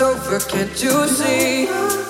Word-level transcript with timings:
over, 0.00 0.38
can't 0.40 0.82
you 0.82 1.06
see? 1.08 2.09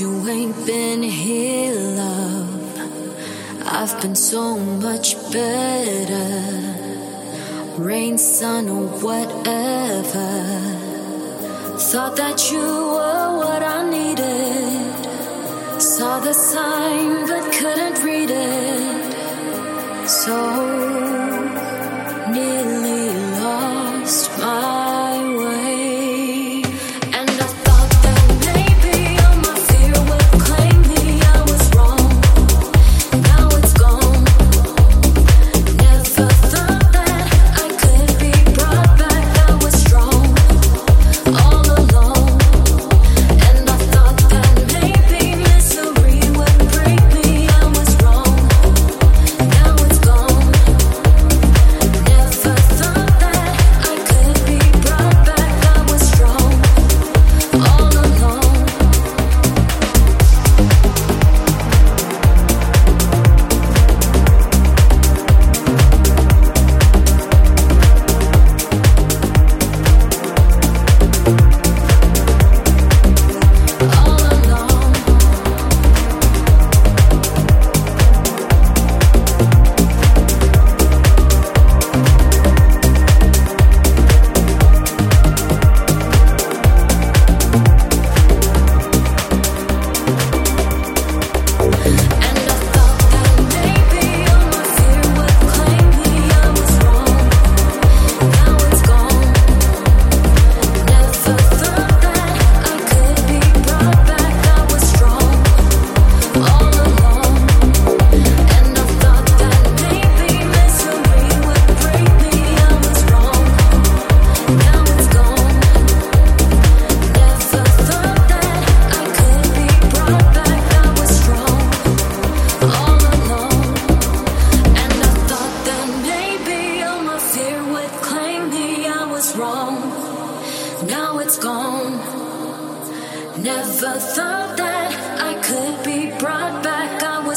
You 0.00 0.28
ain't 0.28 0.64
been 0.64 1.02
here, 1.02 1.74
love. 1.74 2.78
I've 3.66 4.00
been 4.00 4.14
so 4.14 4.56
much 4.56 5.16
better. 5.32 6.28
Rain, 7.82 8.16
sun, 8.16 8.68
or 8.68 8.86
whatever. 9.02 10.28
Thought 11.90 12.14
that 12.14 12.48
you 12.52 12.60
were 12.60 13.38
what 13.38 13.62
I 13.64 13.90
needed. 13.90 15.82
Saw 15.82 16.20
the 16.20 16.32
sign, 16.32 17.26
but 17.26 17.52
couldn't 17.52 18.00
read 18.04 18.30
it. 18.30 20.08
So 20.08 21.27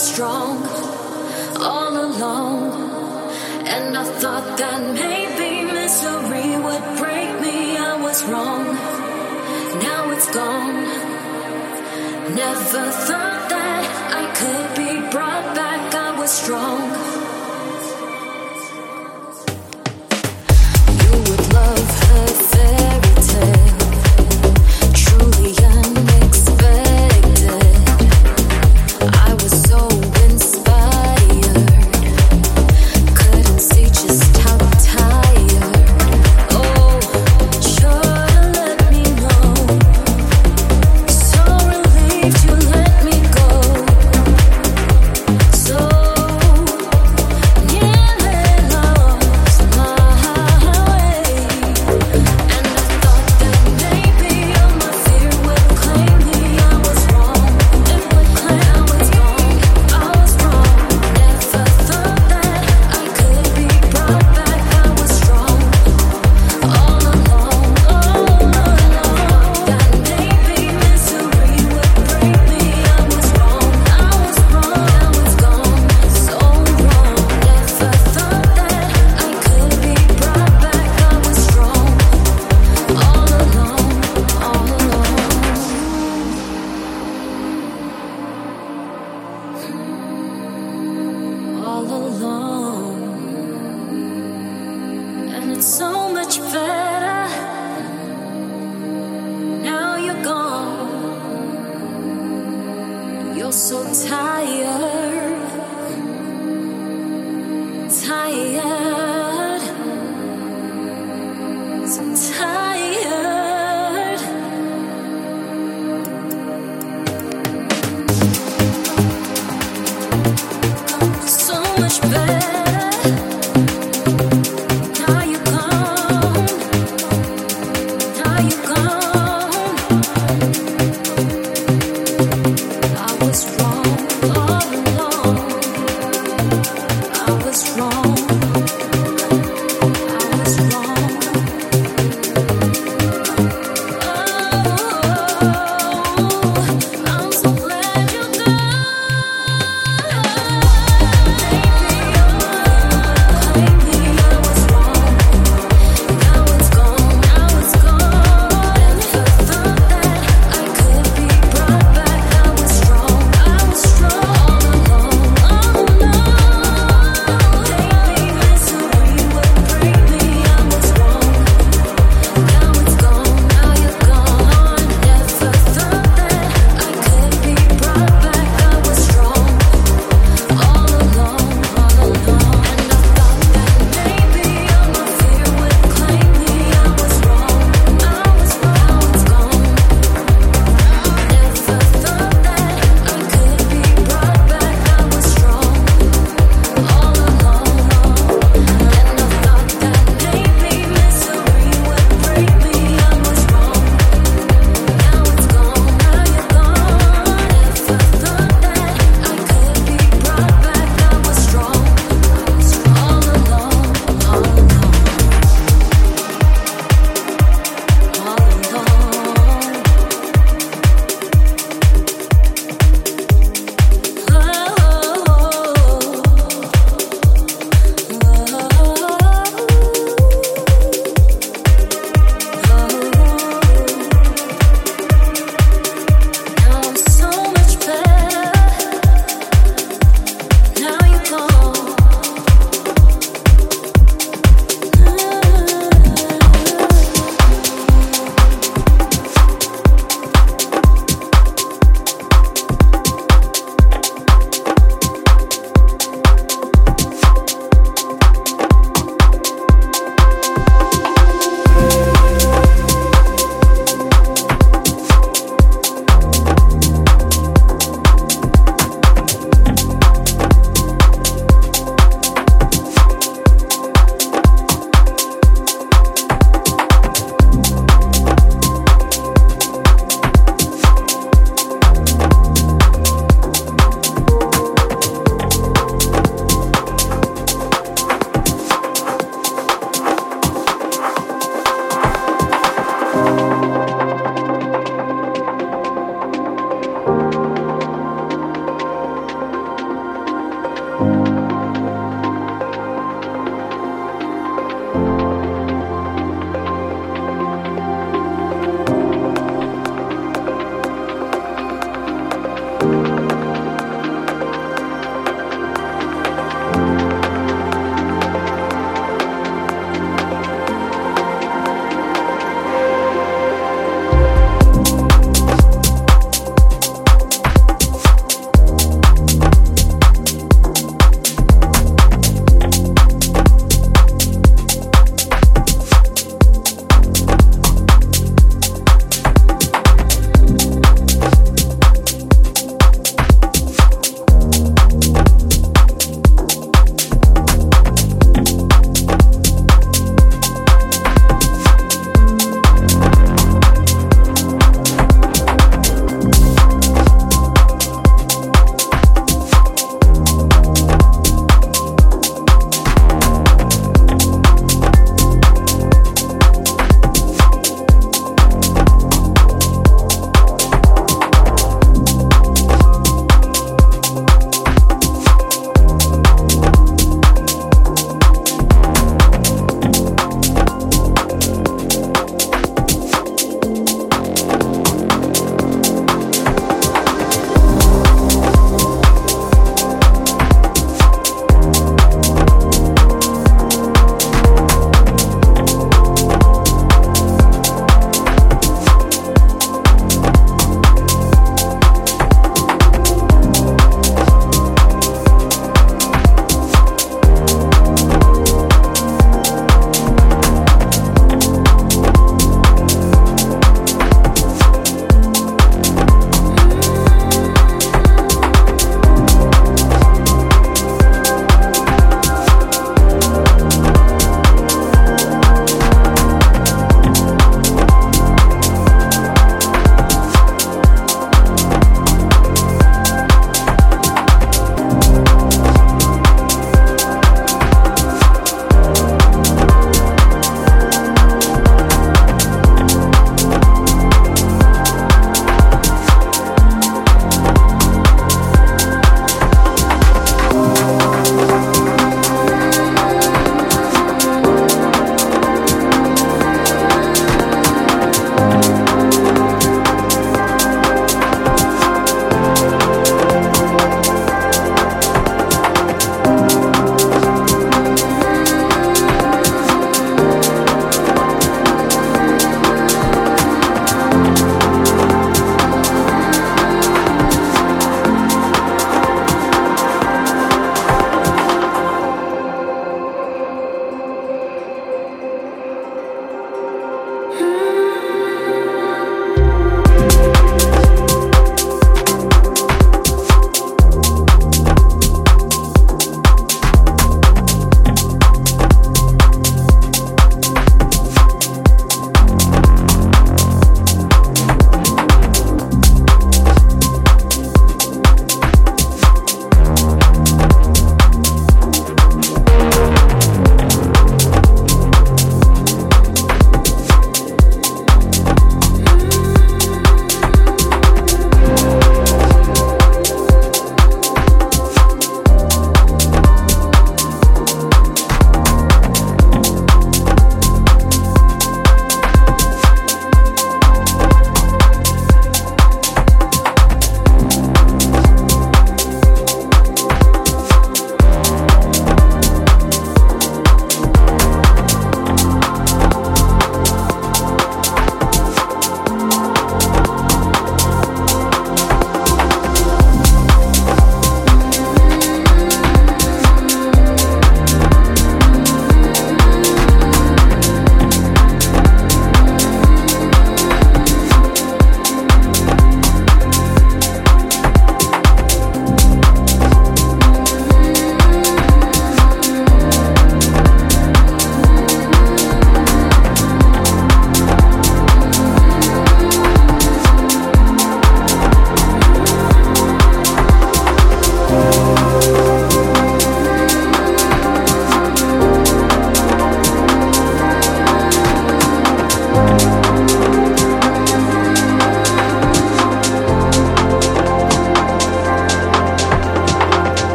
strong 0.00 0.66
all 1.60 1.94
along. 2.08 2.72
And 3.66 3.96
I 3.96 4.04
thought 4.04 4.56
that 4.56 4.80
maybe 4.94 5.70
misery 5.70 6.56
would 6.64 6.86
break 6.98 7.30
me. 7.44 7.76
I 7.76 7.96
was 8.00 8.24
wrong. 8.24 8.64
Now 9.86 10.10
it's 10.10 10.30
gone. 10.34 10.84
Never 12.34 12.84
thought 13.08 13.42
that 13.54 13.82
I 14.20 14.24
could 14.40 14.68
be 14.82 14.92
brought 15.10 15.54
back. 15.54 15.94
I 15.94 16.18
was 16.18 16.30
strong. 16.30 17.19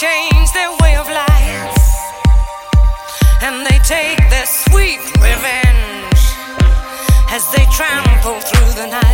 change 0.00 0.50
their 0.52 0.70
way 0.80 0.96
of 0.96 1.06
life 1.08 1.76
and 3.42 3.66
they 3.66 3.78
take 3.84 4.16
their 4.30 4.46
sweet 4.46 4.98
revenge 5.20 6.22
as 7.28 7.44
they 7.52 7.66
trample 7.66 8.40
through 8.40 8.72
the 8.80 8.86
night. 8.86 9.09